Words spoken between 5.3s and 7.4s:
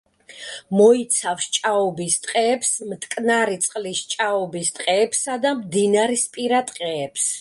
და მდინარისპირა ტყეებს.